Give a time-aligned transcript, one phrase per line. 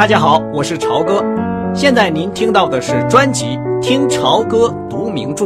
[0.00, 1.22] 大家好，我是朝哥。
[1.74, 3.44] 现在您听到的是专辑
[3.82, 5.44] 《听朝歌读名著》，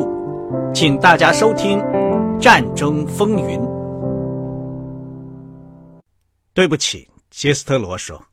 [0.72, 1.78] 请大家收听
[2.38, 3.58] 《战争风云》。
[6.52, 8.24] 对不起，杰斯特罗说，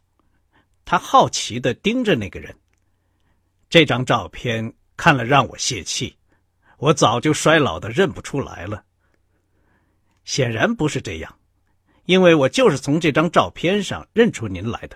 [0.86, 2.56] 他好奇的盯着那个人。
[3.68, 6.16] 这张照片看了让我泄气，
[6.78, 8.84] 我早就衰老的认不出来了。
[10.24, 11.34] 显然不是这样，
[12.06, 14.96] 因为我就是从这张照片上认出您来的。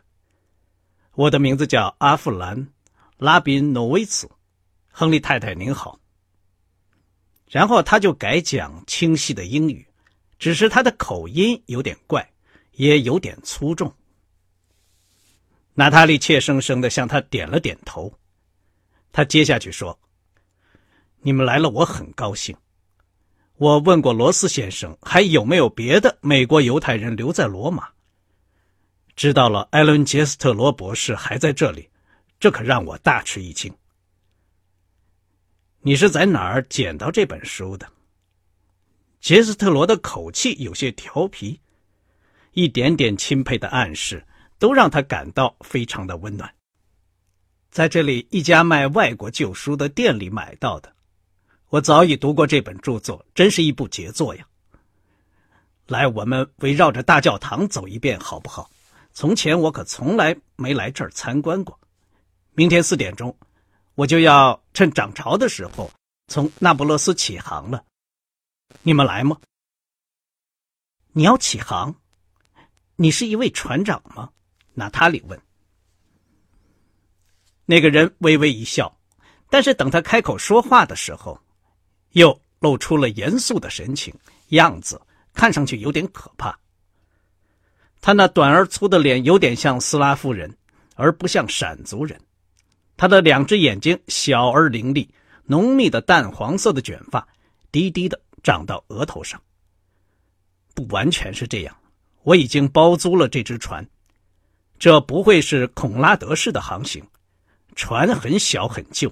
[1.15, 2.57] 我的名字叫阿弗兰·
[3.17, 4.29] 拉宾诺维茨，
[4.91, 5.97] 亨利太太您好。
[7.49, 9.87] 然后他就改讲清晰的英语，
[10.37, 12.29] 只是他的口音有点怪，
[12.73, 13.93] 也有点粗重。
[15.73, 18.13] 娜塔莉怯生生的向他点了点头。
[19.13, 19.97] 他接下去说
[21.23, 22.53] ：“你们来了，我很高兴。
[23.55, 27.87] 我问过罗斯先生，还有没有别的美国犹太人留在罗马。”
[29.15, 31.89] 知道了，艾伦·杰斯特罗博士还在这里，
[32.37, 33.73] 这可让我大吃一惊。
[35.79, 37.87] 你是在哪儿捡到这本书的？
[39.21, 41.61] 杰斯特罗的口气有些调皮，
[42.51, 44.25] 一点点钦佩的暗示
[44.59, 46.53] 都让他感到非常的温暖。
[47.71, 50.93] 在这里一家卖外国旧书的店里买到的，
[51.69, 54.45] 我早已读过这本著作，真是一部杰作呀。
[55.87, 58.69] 来，我们围绕着大教堂走一遍，好不好？
[59.15, 61.79] 从前我可从来没来这儿参观过。
[62.53, 63.35] 明天四点钟，
[63.95, 65.89] 我就要趁涨潮的时候
[66.27, 67.85] 从那不勒斯起航了。
[68.83, 69.39] 你们来吗？
[71.13, 71.95] 你要起航？
[72.97, 74.31] 你是一位船长吗？
[74.73, 75.41] 娜塔莉问。
[77.65, 78.99] 那个人微微一笑，
[79.49, 81.39] 但是等他开口说话的时候，
[82.11, 84.13] 又露出了严肃的神情，
[84.49, 85.01] 样子
[85.33, 86.59] 看上去有点可怕。
[88.05, 90.55] 他那短而粗的脸有点像斯拉夫人，
[90.93, 92.15] 而不像闪族人。
[92.95, 95.09] 他的两只眼睛小而凌厉，
[95.45, 97.27] 浓密的淡黄色的卷发
[97.71, 99.41] 低低的长到额头上。
[100.75, 101.75] 不完全是这样，
[102.21, 103.83] 我已经包租了这只船，
[104.77, 107.03] 这不会是孔拉德式的航行。
[107.75, 109.11] 船很小很旧，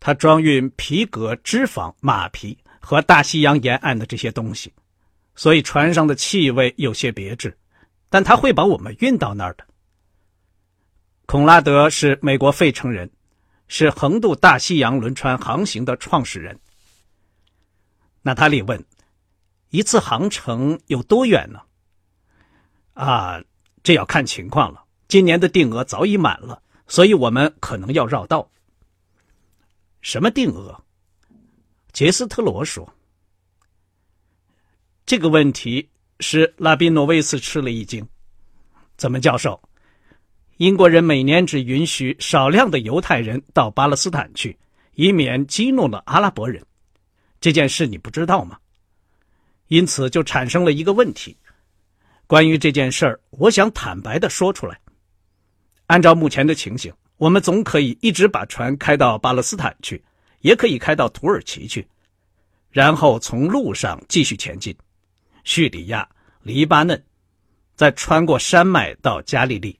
[0.00, 4.72] 它装运皮革、脂肪、马皮和大西洋沿岸的这些东西，
[5.36, 7.56] 所以船上的气味有些别致。
[8.14, 9.66] 但他会把我们运到那儿的。
[11.26, 13.10] 孔拉德是美国费城人，
[13.66, 16.60] 是横渡大西洋轮船航行的创始人。
[18.22, 18.84] 娜塔莉问
[19.70, 21.60] ：“一次航程有多远呢？”
[22.94, 23.42] 啊，
[23.82, 24.84] 这要看情况了。
[25.08, 28.48] 今年的定额早已满了，所以我们可能要绕道。
[30.02, 30.84] 什么定额？
[31.92, 32.94] 杰斯特罗说
[35.04, 38.06] ：“这个问题。”使拉宾诺维茨吃了一惊。
[38.96, 39.60] 怎么，教授？
[40.58, 44.56] 英国人每年只允许少量的犹太人到巴勒斯坦去，
[44.94, 46.64] 以免激怒了阿拉伯人。
[47.40, 48.56] 这件事你不知道吗？
[49.66, 51.36] 因此就产生了一个问题。
[52.26, 54.78] 关于这件事儿，我想坦白的说出来。
[55.86, 60.02] 按照目前的情形，我们总可以一直把船开到巴勒斯坦去，
[60.40, 61.86] 也可以开到土耳其去，
[62.70, 64.74] 然后从路上继续前进。
[65.44, 66.08] 叙利亚、
[66.42, 67.04] 黎巴嫩，
[67.76, 69.78] 再穿过山脉到加利利。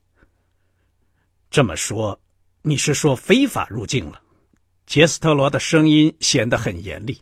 [1.49, 2.19] 这么说，
[2.61, 4.21] 你是说非法入境了？
[4.85, 7.19] 杰斯特罗的声音显得很严厉。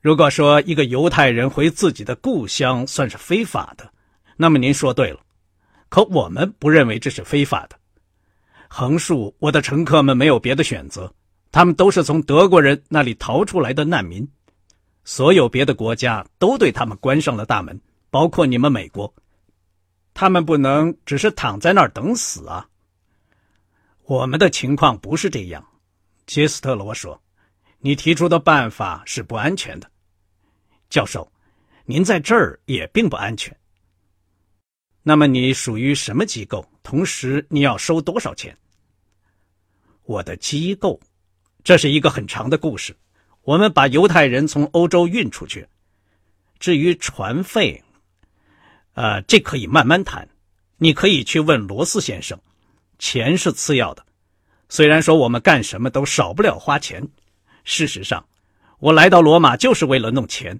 [0.00, 3.90] 如果说一个犹太人回自己的故乡算是非法的，
[4.36, 5.20] 那么您说对了。
[5.88, 7.78] 可我们不认为这是非法的。
[8.68, 11.12] 横竖我的乘客们没有别的选择，
[11.50, 14.28] 他们都是从德国人那里逃出来的难民。
[15.06, 17.80] 所有别的国家都对他们关上了大门，
[18.10, 19.14] 包括你们美国。
[20.12, 22.68] 他们不能只是躺在那儿等死啊！
[24.02, 25.64] 我们的情况不是这样，
[26.26, 27.22] 杰斯特罗说
[27.78, 29.88] ：“你提出的办法是不安全的，
[30.90, 31.30] 教授，
[31.84, 33.56] 您在这儿也并不安全。
[35.04, 36.68] 那么你属于什么机构？
[36.82, 38.58] 同时你要收多少钱？”
[40.02, 40.98] 我的机构，
[41.62, 42.96] 这是一个很长的故事。
[43.46, 45.68] 我们把犹太人从欧洲运出去，
[46.58, 47.80] 至于船费，
[48.94, 50.28] 呃，这可以慢慢谈。
[50.78, 52.36] 你可以去问罗斯先生，
[52.98, 54.04] 钱是次要的。
[54.68, 57.08] 虽然说我们干什么都少不了花钱，
[57.62, 58.26] 事实上，
[58.80, 60.58] 我来到罗马就是为了弄钱。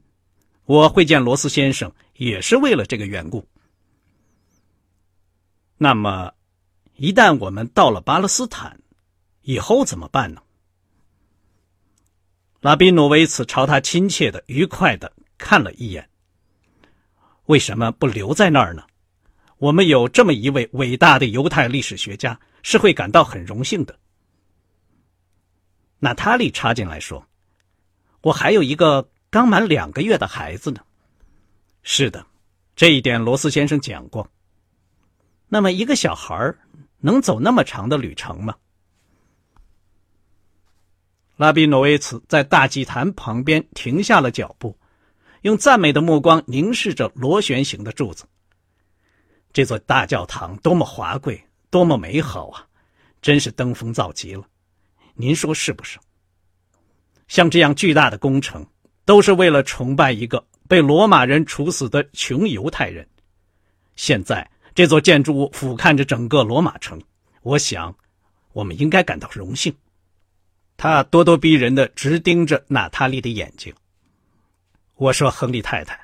[0.65, 3.45] 我会见罗斯先生也是为了这个缘故。
[5.77, 6.33] 那么，
[6.95, 8.79] 一旦我们到了巴勒斯坦，
[9.43, 10.41] 以后怎么办呢？
[12.67, 16.11] 拉宾诺维茨朝他亲切的、愉快的看了一眼。
[17.45, 18.83] 为什么不留在那儿呢？
[19.59, 23.97] 我们有这么一位伟大的犹太历史学家，是会感到很荣幸的。”
[26.03, 27.25] 娜塔莉插进来说
[28.21, 30.81] ：“我还有一个刚满两个月的孩子呢。”
[31.85, 32.27] 是的，
[32.75, 34.29] 这一点罗斯先生讲过。
[35.47, 36.53] 那么，一个小孩
[36.99, 38.57] 能走那么长的旅程吗？
[41.37, 44.77] 拉比诺维茨在大祭坛旁边停下了脚步，
[45.43, 48.25] 用赞美的目光凝视着螺旋形的柱子。
[49.53, 52.67] 这座大教堂多么华贵，多么美好啊！
[53.23, 54.45] 真是登峰造极了，
[55.15, 55.99] 您说是不是？
[57.29, 58.67] 像这样巨大的工程，
[59.05, 60.45] 都是为了崇拜一个。
[60.69, 63.07] 被罗马人处死的穷犹太人，
[63.95, 67.01] 现在这座建筑物俯瞰着整个罗马城，
[67.43, 67.95] 我想，
[68.53, 69.73] 我们应该感到荣幸。
[70.77, 73.75] 他咄咄逼人的直盯着娜塔莉的眼睛。
[74.95, 76.01] 我说：“亨利太太，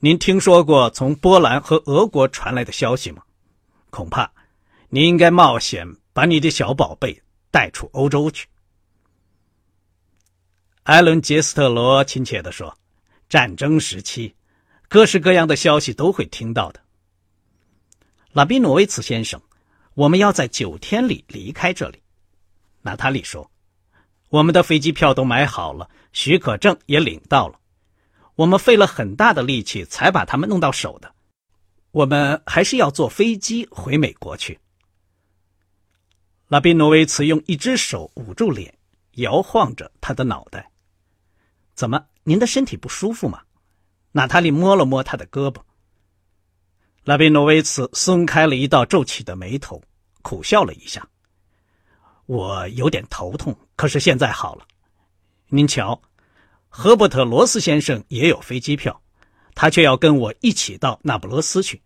[0.00, 3.22] 您听说过从波兰和俄国传来的消息吗？
[3.90, 4.30] 恐怕，
[4.88, 8.46] 您应该冒险把你的小宝贝带出欧洲去。”
[10.84, 12.76] 艾伦·杰斯特罗亲切地说。
[13.28, 14.34] 战争时期，
[14.90, 16.82] 各式各样的消息都会听到的。
[18.32, 19.40] 拉宾诺维茨先生，
[19.94, 22.02] 我们要在九天里离开这里。
[22.82, 23.50] 娜塔莉说
[24.32, 27.60] ：“我们的飞机票都买好了，许可证也领到了。
[28.34, 31.14] 我们费了很大的力气才把他们弄到手的。
[31.90, 34.58] 我们还是要坐飞机回美国去。”
[36.48, 38.78] 拉宾诺维茨用一只手捂住脸，
[39.16, 40.70] 摇晃着他的脑袋。
[41.74, 42.06] 怎么？
[42.24, 43.42] 您的身体不舒服吗？
[44.12, 45.60] 娜塔莉摸了摸他的胳膊。
[47.04, 49.82] 拉宾诺维茨松开了一道皱起的眉头，
[50.22, 51.06] 苦笑了一下。
[52.26, 54.66] 我有点头痛，可是现在好了。
[55.48, 56.00] 您瞧，
[56.68, 59.00] 赫伯特·罗斯先生也有飞机票，
[59.54, 61.82] 他却要跟我一起到那不勒斯去。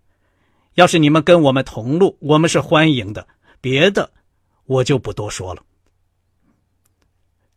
[0.74, 3.26] 要是你们跟我们同路，我们是欢迎的。
[3.60, 4.12] 别的，
[4.66, 5.62] 我就不多说了。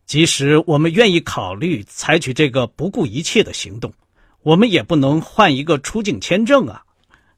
[0.06, 3.92] 即使我们愿意考虑采取这个不顾一切的行动，
[4.40, 6.82] 我们也不能换一个出境签证啊。”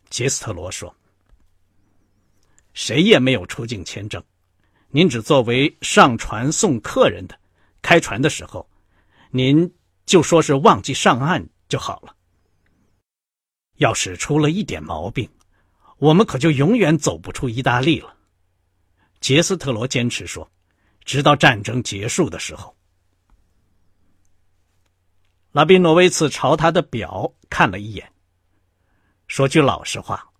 [0.08, 0.94] 杰斯特罗说。
[2.72, 4.22] “谁也没有出境签证，
[4.94, 7.38] 您只作为上船送客人的。
[7.80, 8.68] 开船的时候，
[9.30, 9.74] 您
[10.06, 12.14] 就说是忘记上岸就好了。
[13.78, 15.28] 要是出了一点毛病，
[15.98, 18.14] 我们可就永远走不出意大利了。”
[19.20, 20.48] 杰斯特罗坚持说。
[21.04, 22.76] 直到战争结束的时候，
[25.50, 28.12] 拉宾诺维茨朝他的表看了一眼，
[29.26, 30.30] 说句老实话，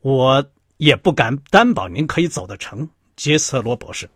[0.00, 2.88] 我也不敢担保您可以走得成。
[3.22, 4.10] 杰斯特罗博士，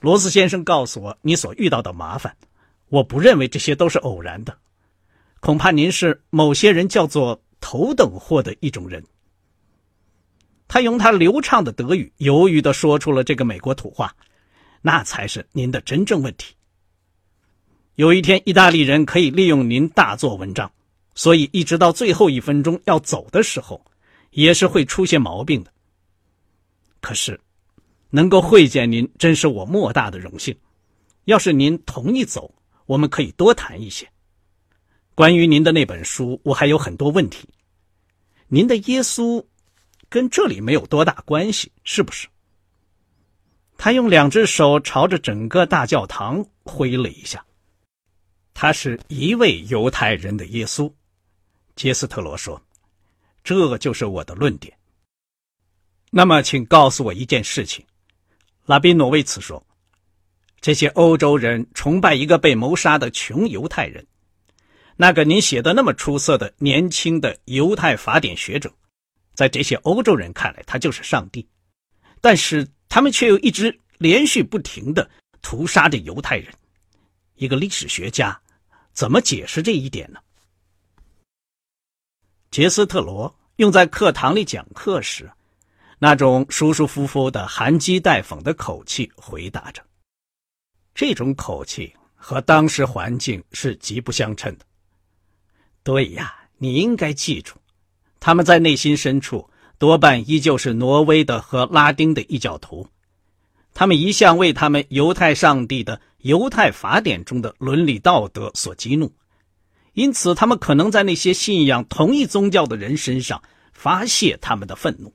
[0.00, 2.36] 罗斯先生告诉我你所遇到的麻烦，
[2.88, 4.58] 我不认为这些都是偶然的，
[5.38, 9.04] 恐怕您是某些人叫做头等货的一种人。
[10.66, 14.12] 他用他流畅的德语犹豫的说出了这个美国土话。
[14.82, 16.56] 那才是您的真正问题。
[17.94, 20.72] 有一天，意大利人可以利用您大做文章，
[21.14, 23.80] 所以一直到最后一分钟要走的时候，
[24.30, 25.72] 也是会出现毛病的。
[27.00, 27.40] 可是，
[28.10, 30.56] 能够会见您，真是我莫大的荣幸。
[31.24, 32.54] 要是您同意走，
[32.86, 34.08] 我们可以多谈一些。
[35.14, 37.48] 关于您的那本书，我还有很多问题。
[38.46, 39.44] 您的耶稣，
[40.08, 42.28] 跟这里没有多大关系，是不是？
[43.76, 47.44] 他用两只手朝着整个大教堂挥了一下。
[48.54, 50.92] 他是一位犹太人的耶稣，
[51.76, 52.60] 杰斯特罗说
[53.44, 54.76] ：“这就是我的论点。”
[56.10, 57.84] 那么，请告诉我一件事情，
[58.68, 59.66] 拉宾诺维茨说
[60.60, 64.06] ：“这些欧洲人崇拜一个被谋杀的穷犹太人，
[64.96, 68.70] 那个您写的那么出色的年轻的犹太法典学者，
[69.34, 71.48] 在这些欧洲人看来，他就是上帝，
[72.20, 75.08] 但是。”他们却又一直连续不停的
[75.42, 76.50] 屠杀着犹太人，
[77.34, 78.40] 一个历史学家
[78.94, 80.18] 怎么解释这一点呢？
[82.50, 85.30] 杰斯特罗用在课堂里讲课时，
[85.98, 89.82] 那种舒舒服服的含讥带讽的口气回答着，
[90.94, 94.64] 这种口气和当时环境是极不相称的。
[95.82, 97.54] 对呀，你应该记住，
[98.20, 99.48] 他们在内心深处。
[99.78, 102.88] 多半依旧是挪威的和拉丁的异教徒，
[103.74, 109.14] 他们一向为他们犹太上帝的犹太法典中的伦理道德所激怒，
[109.92, 113.40] 因此他们可能在那些信仰同一宗教的人身上
[113.72, 115.14] 发泄他们的愤怒。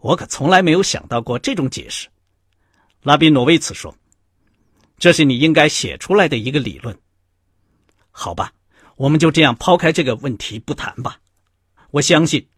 [0.00, 2.08] 我可从来没有想到过这种解释，
[3.02, 3.94] 拉比诺维茨说
[4.98, 6.98] ：“这是你应该写出来的一个理论。”
[8.10, 8.52] 好吧，
[8.96, 11.20] 我们就这样抛开这个问题不谈吧。
[11.90, 12.48] 我相信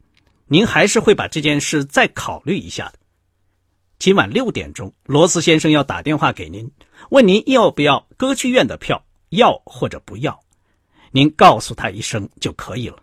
[0.47, 2.99] 您还是会把这件事再考虑一下的。
[3.99, 6.71] 今晚六点钟，罗斯先生要打电话给您，
[7.11, 10.43] 问您要不要歌剧院的票，要或者不要，
[11.13, 12.99] 您告诉他一声就可以了。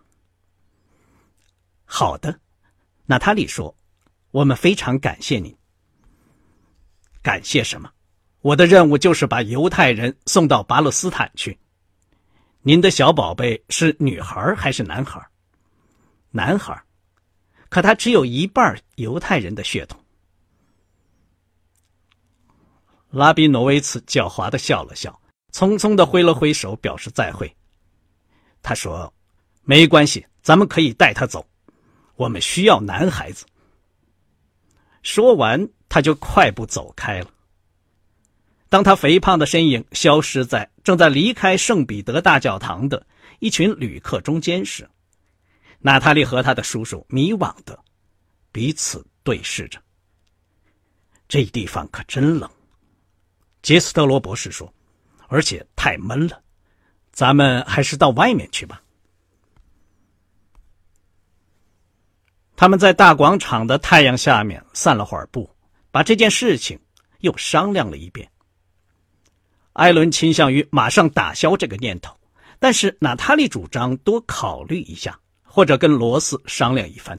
[1.84, 2.38] 好的，
[3.06, 3.74] 娜塔莉说
[4.30, 5.56] ：“我们非常感谢您。
[7.22, 7.90] 感谢什么？
[8.40, 11.58] 我的任务就是把犹太人送到巴勒斯坦去。
[12.62, 15.20] 您的小宝贝是女孩还是男孩？
[16.30, 16.82] 男孩，
[17.68, 20.02] 可他只有一半犹太人的血统。”
[23.10, 25.20] 拉比诺维茨狡猾的笑了笑，
[25.52, 27.52] 匆匆的挥了挥手，表示再会。
[28.62, 29.12] 他说
[29.64, 31.44] ：“没关系，咱们可以带他走。
[32.14, 33.44] 我们需要男孩子。”
[35.02, 37.30] 说完，他就快步走开了。
[38.68, 43.04] 当他肥胖的身影消失在正在离开圣彼得大教堂的
[43.40, 44.88] 一群旅客中间时，
[45.80, 47.78] 娜塔莉和他的叔叔迷惘的
[48.52, 49.80] 彼此对视着。
[51.26, 52.48] 这地方可真冷。
[53.62, 54.72] 杰斯特罗博士说
[55.28, 56.40] ：“而且太闷了，
[57.12, 58.82] 咱们还是到外面去吧。”
[62.60, 65.48] 他们在大广场的太阳下面散了会儿步，
[65.90, 66.78] 把这件事情
[67.20, 68.30] 又商量了一遍。
[69.72, 72.14] 艾伦倾向于马上打消这个念头，
[72.58, 77.18] 但是娜塔莉主张多考虑一下，或者跟罗斯商量一番。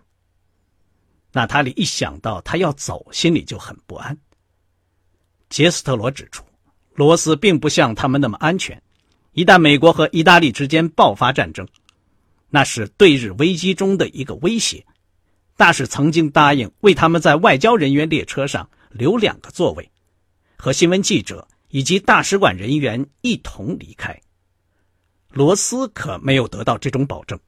[1.32, 4.16] 娜塔莉一想到他要走，心里就很不安。
[5.50, 6.44] 杰斯特罗指出，
[6.94, 8.80] 罗斯并不像他们那么安全。
[9.32, 11.68] 一旦美国和意大利之间爆发战争，
[12.52, 14.86] 那是对日危机中的一个威胁。
[15.62, 19.92] 大使曾经答应为他们在外交人员列车上留两个座位，
[20.58, 24.20] 和新闻记者以及大使馆人员一同离开。
[25.30, 27.40] 罗斯可没有得到这种保证。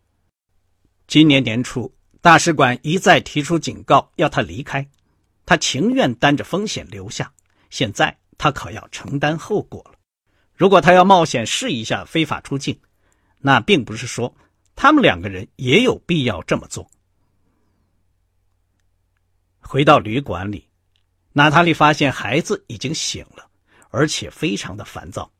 [1.07, 1.91] 今年年初，
[2.21, 4.87] 大使馆一再提出警告，要他离开，
[5.43, 7.33] 他情愿担着风险留下。
[7.71, 9.97] 现在他可要承担后果了。
[10.53, 12.79] 如果他要冒险试一下非法出境，
[13.39, 14.35] 那并不是说
[14.75, 16.87] 他们两个人也有必要这么做。
[19.73, 20.69] 回到旅馆里，
[21.31, 23.49] 娜塔莉发现孩子已经醒了，
[23.89, 25.31] 而且非常的烦躁。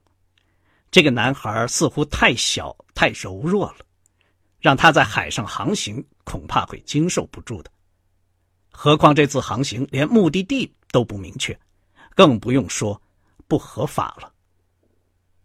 [0.89, 3.85] 这个男孩似乎太小、太柔弱了，
[4.59, 7.69] 让他在海上航行恐怕会经受不住的。
[8.71, 11.55] 何况这次航行连目的地都不明确。
[12.15, 12.99] 更不用说
[13.47, 14.33] 不合法了。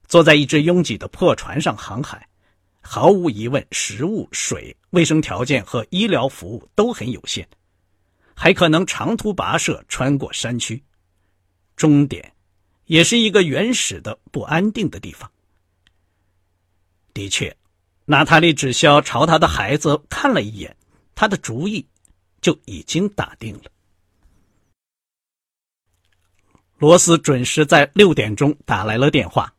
[0.06, 2.26] 坐在一只拥挤的破船上航海，
[2.80, 7.46] 毫无疑问，食物、水、卫生条件和医疗服务都很有限，
[8.40, 10.80] 还可能长途跋涉穿过山区，
[11.74, 12.32] 终点
[12.84, 15.28] 也是一个原始的不安定的地方。
[17.12, 17.56] 的确，
[18.04, 20.76] 娜塔莉只需要朝他的孩子看了一眼，
[21.16, 21.84] 他的主意
[22.40, 23.64] 就已经打定了。
[26.78, 29.52] 罗斯准时在六点钟打来了电话。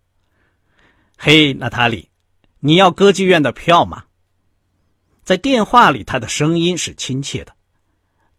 [1.17, 2.09] 嘿，娜塔莉，
[2.61, 4.05] 你要歌剧院的票吗？
[5.25, 7.53] 在电话里，他的声音是亲切的，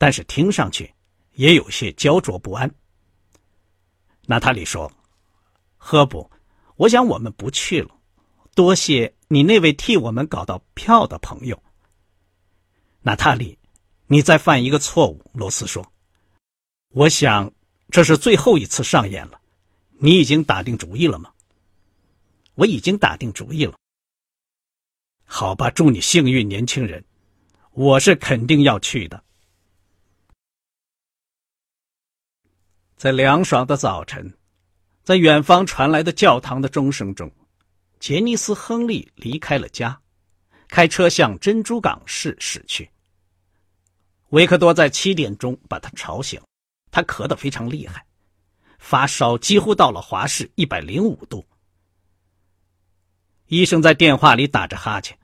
[0.00, 0.94] 但是听上去
[1.32, 2.74] 也有些焦灼不安。
[4.24, 4.90] 娜塔莉说
[5.76, 6.30] ：“赫布，
[6.76, 7.94] 我想我们不去了，
[8.54, 11.62] 多谢你那位替我们搞到票的朋友。”
[13.02, 13.58] 娜塔莉，
[14.06, 15.20] 你在犯一个错误。
[15.34, 15.92] 罗斯说
[16.88, 17.52] ：“我想。”
[17.92, 19.40] 这是最后一次上演了，
[19.98, 21.32] 你已经打定主意了吗？
[22.54, 23.74] 我已经打定主意了。
[25.24, 27.04] 好吧，祝你幸运，年轻人，
[27.72, 29.24] 我是肯定要去的。
[33.00, 34.30] 在凉爽的早晨，
[35.02, 37.32] 在远方传来的教堂的钟声中，
[37.98, 39.98] 杰尼斯·亨利离开了家，
[40.68, 42.90] 开车向珍珠港市驶去。
[44.28, 46.38] 维克多在七点钟把他吵醒。
[46.90, 48.04] 他咳得非常厉害，
[48.78, 51.42] 发烧几乎到了华氏一百零五度。
[53.46, 55.18] 医生在电话里打着哈欠，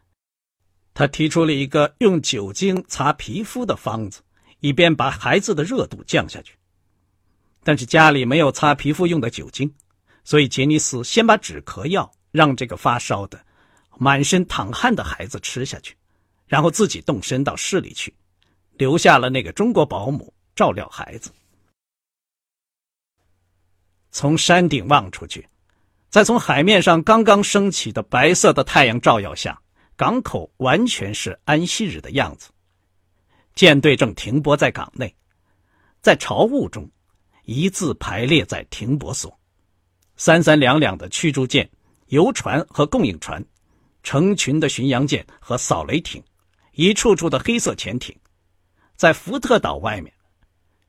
[0.94, 4.22] 他提出了一个用酒精擦皮肤的方子，
[4.60, 6.54] 以便把孩子的热度降下去。
[7.66, 9.74] 但是家里没有擦皮肤用的酒精，
[10.22, 13.44] 所以杰尼斯先把止咳药让这个发烧的、
[13.98, 15.96] 满身淌汗的孩子吃下去，
[16.46, 18.14] 然后自己动身到市里去，
[18.74, 21.32] 留下了那个中国保姆照料孩子。
[24.12, 25.44] 从山顶望出去，
[26.08, 29.60] 在从海面上刚刚升起的白色的太阳照耀下，
[29.96, 32.48] 港口完全是安息日的样子。
[33.56, 35.12] 舰队正停泊在港内，
[36.00, 36.88] 在潮雾中，
[37.46, 39.38] 一字排列在停泊所，
[40.16, 41.68] 三三两两的驱逐舰、
[42.08, 43.42] 游船和供应船，
[44.02, 46.20] 成群的巡洋舰和扫雷艇，
[46.72, 48.12] 一处处的黑色潜艇，
[48.96, 50.12] 在福特岛外面，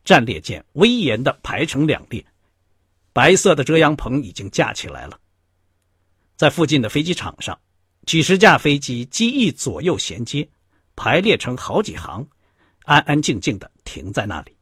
[0.04, 2.26] 战列舰威严的排成两列，
[3.14, 5.20] 白色的遮阳棚已经架起来了。
[6.36, 7.56] 在附近的飞机场上，
[8.08, 10.50] 几十架飞机机翼左右衔接，
[10.96, 12.28] 排列成好几行，
[12.86, 14.57] 安安静静的停在那里。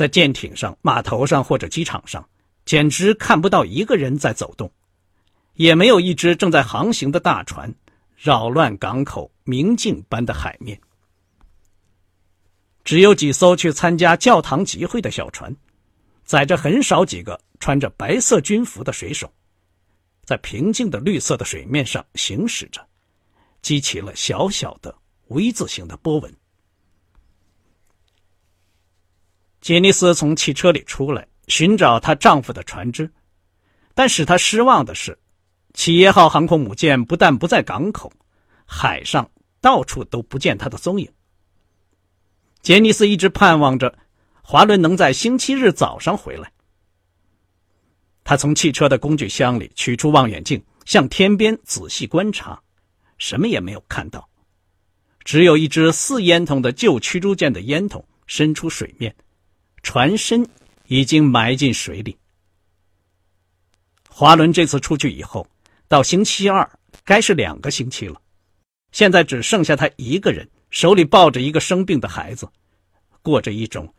[0.00, 2.26] 在舰艇上、码头上或者机场上，
[2.64, 4.72] 简直看不到一个人在走动，
[5.56, 7.70] 也没有一只正在航行的大船，
[8.16, 10.80] 扰乱港口明镜般的海面。
[12.82, 15.54] 只有几艘去参加教堂集会的小船，
[16.24, 19.30] 载着很少几个穿着白色军服的水手，
[20.24, 22.80] 在平静的绿色的水面上行驶着，
[23.60, 24.96] 激起了小小的
[25.28, 26.39] V 字形的波纹。
[29.60, 33.10] 杰尼斯从汽车里出来，寻找她丈夫的船只，
[33.94, 35.18] 但使她失望的是，
[35.74, 38.10] 企业号航空母舰不但不在港口，
[38.64, 41.10] 海上到处都不见她的踪影。
[42.62, 43.98] 杰尼斯一直盼望着
[44.42, 46.50] 华伦能在星期日早上回来。
[48.24, 52.60] 他从汽车的工具箱里取出望远镜，向天边仔细观察，
[53.18, 54.28] 什么也没有看到，
[55.24, 59.14] 只有一只四烟筒的旧驱逐舰的烟筒伸出水面，
[59.82, 60.48] 船身
[60.86, 62.16] 已经埋进水里。
[64.08, 65.46] 华伦这次出去以后，
[65.88, 66.70] 到星期二
[67.04, 68.20] 该是两个星期了，
[68.92, 70.48] 现在只剩下他一个人。
[70.70, 72.48] 手里抱着一个生病的孩子，
[73.22, 73.92] 过着一种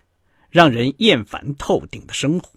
[0.50, 2.50] 让人厌烦透顶的生活。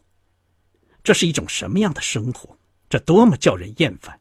[1.03, 2.57] 这是一种什么样的生活？
[2.89, 4.21] 这多么叫人厌烦！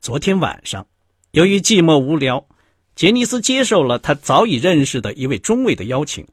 [0.00, 0.88] 昨天晚上，
[1.30, 2.48] 由于寂寞无聊，
[2.96, 6.26] 杰尼斯接受了他早已认识的一位中尉的邀请，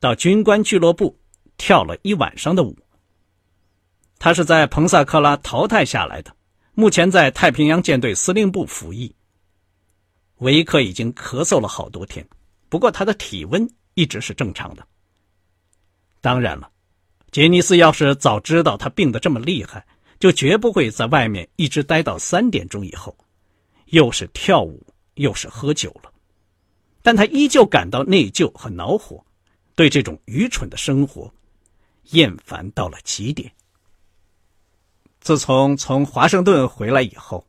[0.00, 1.18] 到军官俱乐部
[1.56, 2.76] 跳了一晚上的舞。
[4.18, 6.34] 他是在彭萨克拉淘汰下来的，
[6.74, 9.14] 目前在太平洋舰队司令部服役。
[10.38, 12.26] 维克已经咳嗽了好多天，
[12.68, 14.86] 不过他的体温一直是正常的。
[16.20, 16.70] 当然了，
[17.30, 19.84] 杰尼斯要是早知道他病得这么厉害，
[20.18, 23.16] 就绝不会在外面一直待到三点钟以后，
[23.86, 26.12] 又是跳舞又是喝酒了。
[27.02, 29.24] 但他依旧感到内疚和恼火，
[29.78, 31.32] 对这种愚蠢的生活
[32.10, 33.52] 厌烦到了极点。
[35.20, 37.46] 自从从华盛顿回来以后。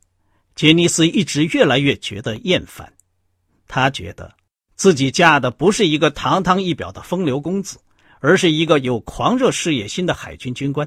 [0.56, 2.92] 杰尼斯一直越来越觉得厌烦，
[3.66, 4.34] 他觉得
[4.74, 7.80] 自己嫁的不是一个堂堂一表的风流公子，
[8.18, 10.86] 而是一个有狂热事业心的海军军官。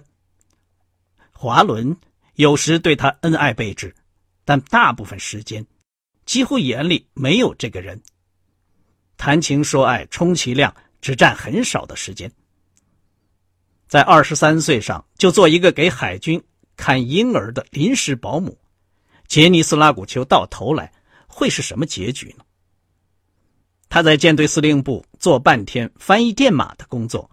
[1.32, 1.98] 华伦
[2.36, 3.96] 有时对他恩爱备至，
[4.46, 5.66] 但大部分时间，
[6.26, 8.00] 几乎眼里没有这个人。
[9.18, 12.32] 谈情说爱，充其量只占很少的时间。
[13.88, 16.42] 在二十三岁上就做一个给海军
[16.78, 18.58] 看婴儿的临时保姆。
[19.28, 20.92] 杰尼斯拉古丘到头来
[21.28, 22.46] 会是什么结局呢？
[23.90, 27.30] 他在舰队司令部做半天翻译电码的工作，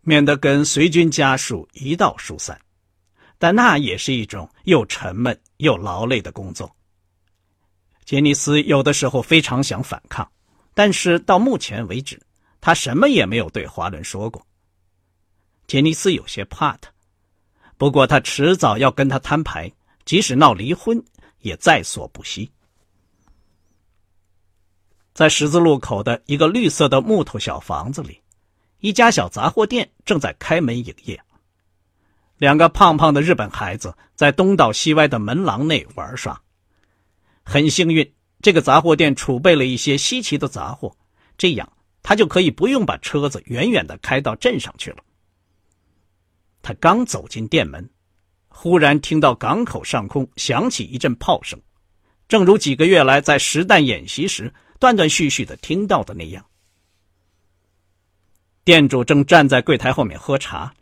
[0.00, 2.60] 免得跟随军家属一道疏散，
[3.38, 6.74] 但那也是一种又沉闷又劳累的工作。
[8.04, 10.28] 杰尼斯有的时候非常想反抗，
[10.74, 12.20] 但是到目前为止，
[12.64, 14.46] 他什么也没有对华伦说过。
[15.66, 16.90] 杰尼斯有些怕他，
[17.76, 19.70] 不过他迟早要跟他摊牌，
[20.06, 21.04] 即使闹离婚。
[21.40, 22.50] 也在所不惜。
[25.12, 28.18] 在十字路口的一个绿色的木头小房子里，
[28.80, 31.22] 一家小杂货店正在开门营业。
[32.38, 36.40] 两个胖胖的日本孩子在东倒西歪的门廊内玩耍。
[37.42, 40.96] 很幸运，这个杂货店储备了一些稀奇的杂货，
[41.36, 41.70] 这样
[42.04, 44.98] 他就可以不用把车子远远的开到镇上去了。
[46.62, 47.90] 他刚走进店门。
[48.56, 51.60] 忽然听到港口上空响起一阵炮声，
[52.28, 56.46] 正如几个月来在实弹演习时断断续续的听到的那样。
[58.62, 60.72] 店主正站在柜台后面喝茶，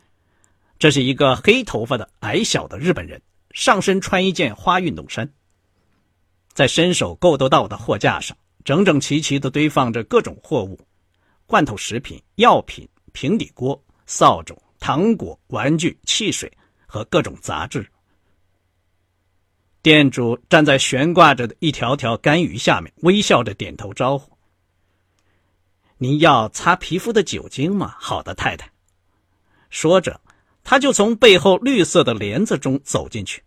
[0.78, 5.32] 这是一个黑头发的矮小的日本人，上身穿一件花运动衫。
[6.52, 10.78] 在伸手够得到的货架上，整整齐齐的堆放着各种货物：
[11.52, 16.50] 罐头食品、药品、平底锅、扫帚、糖果、玩具、汽水。
[16.86, 17.90] 和各种杂志。
[19.80, 24.36] 店主站在悬挂着的一条条干鱼下面，微笑着点头招呼
[25.96, 28.70] ：“您要擦皮肤的酒精吗？”“好的，太太。”
[29.70, 30.20] 说着，
[30.62, 33.42] 他就从背后绿色的帘子中走进去。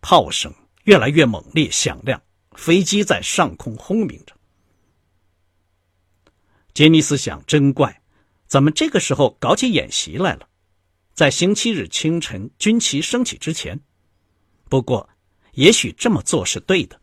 [0.00, 4.36] 炮声越来越猛烈、响亮，飞机在上空轰鸣着。
[6.74, 8.02] 杰尼斯想：真怪，
[8.48, 10.48] 怎么这个时候搞起演习来了？
[11.14, 13.80] 在星期日清晨军旗升起之前，
[14.68, 15.08] 不过，
[15.52, 17.00] 也许这么做是对的。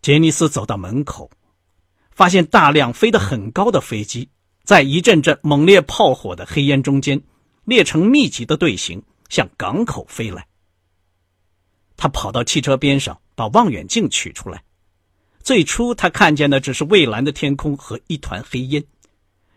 [0.00, 1.30] 杰尼斯走到门口，
[2.12, 4.30] 发现大量飞得很高的飞机
[4.64, 7.22] 在一阵阵猛烈炮火的黑烟中间
[7.64, 10.48] 列成密集的队形向港口飞来。
[11.94, 14.64] 他跑到汽车边上，把望远镜取出来。
[15.42, 18.84] 最初他看见的只是蔚蓝的天空和一团黑烟，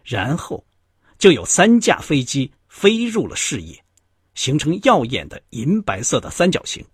[0.03, 0.65] 然后
[1.17, 3.83] 就有三架飞机飞入了视野，
[4.33, 6.85] 形成耀眼的银白色的三角形。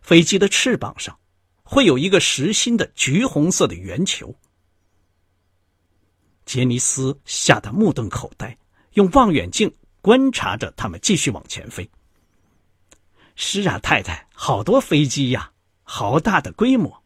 [0.00, 1.18] 飞机的翅膀上
[1.62, 4.34] 会有一个实心的橘红色的圆球。
[6.46, 8.56] 杰尼斯吓得目瞪口呆，
[8.94, 11.90] 用望远镜观察着他们继续往前飞。
[13.36, 17.02] 是啊，太太，好多飞机呀，好大的规模。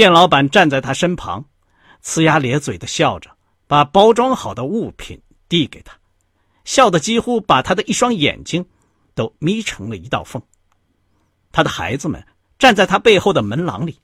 [0.00, 1.44] 店老板站在他身旁，
[2.02, 3.36] 呲牙咧嘴的笑着，
[3.66, 5.94] 把包装好的物品递给他，
[6.64, 8.64] 笑得几乎把他的一双眼睛
[9.14, 10.42] 都眯成了一道缝。
[11.52, 12.26] 他的孩子们
[12.58, 13.98] 站在他背后的门廊里，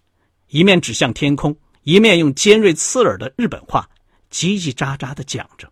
[0.49, 3.89] 一面指向天空，一面用尖锐刺耳的日本话
[4.31, 5.67] 叽叽喳喳的讲着。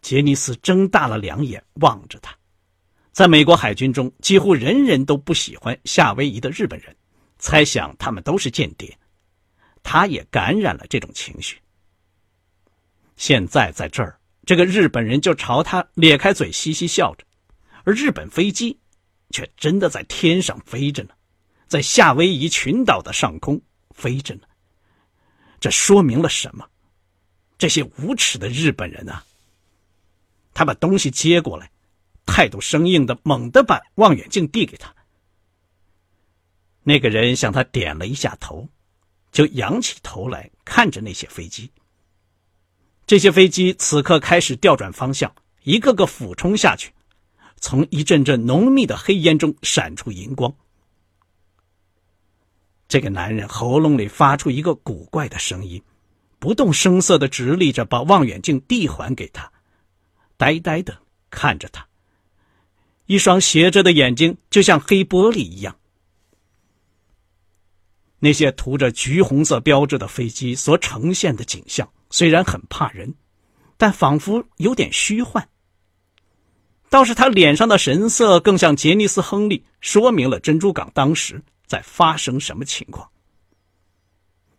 [0.00, 2.34] 杰尼斯睁大了两眼望着他，
[3.12, 6.96] 在美国海军中，几乎人人都不喜欢夏威夷的日本人。
[7.42, 8.96] 猜想他们都是间谍，
[9.82, 11.58] 他也感染了这种情绪。
[13.16, 17.24] 现在在这儿，这个日本人就朝他咧开嘴嘻嘻笑着，
[17.82, 18.78] 而日本飞机
[19.30, 21.10] 却真的在天上飞着呢，
[21.66, 24.42] 在夏威夷群岛的上空飞着呢。
[25.58, 26.64] 这说明了什么？
[27.58, 29.24] 这些无耻的日本人啊！
[30.54, 31.68] 他把东西接过来，
[32.24, 34.94] 态度生硬的猛地把望远镜递给他。
[36.82, 38.68] 那个人向他点了一下头，
[39.30, 41.70] 就仰起头来看着那些飞机。
[43.06, 46.92] 这些飞机此刻开始调转方向，一个个俯冲下去，
[47.60, 50.54] 从一阵阵浓密的黑烟中闪出银光。
[52.88, 55.82] 这个男人喉咙里发出一个古怪的声音，
[56.38, 59.50] 不动声色的直立着，把望远镜递还给他，
[60.36, 60.98] 呆呆的
[61.30, 61.86] 看着他，
[63.06, 65.76] 一双斜着的眼睛就像黑玻璃一样。
[68.24, 73.12] 那些涂着橘红色标志的飞机所呈现的景象虽然很怕人，
[73.76, 75.48] 但仿佛有点虚幻。
[76.88, 83.10] 倒是他脸上的神色更像杰尼斯·亨利，说明了珍珠港当时在发生什么情况。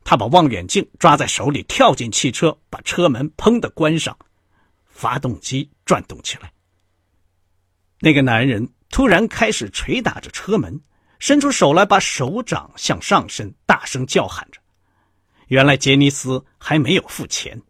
[0.04, 4.18] 他把望远镜抓在手里，跳进汽车，把车门砰的关上，
[4.90, 6.52] 发动机转动起来。
[8.02, 10.82] 那个男人突然开始捶打着车门。
[11.24, 14.60] 伸出手来，把手掌向上伸，大声叫喊着。
[15.48, 17.62] 原来杰尼斯还没有付钱。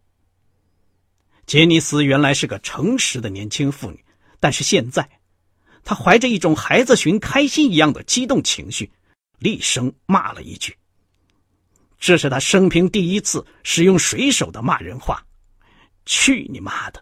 [1.46, 4.04] 杰尼斯原来是个诚实的年轻妇女，
[4.40, 5.08] 但是现在，
[5.84, 8.90] 她怀着一种孩子寻开心一样的激动情绪，
[9.38, 10.76] 厉声骂了一句。
[12.00, 15.24] 这是他生平第一次使用水手的骂人话
[16.06, 17.00] ：“去你妈的！”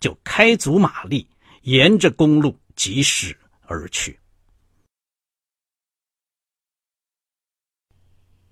[0.00, 1.28] 就开足马力，
[1.60, 4.18] 沿着公路疾驶而去。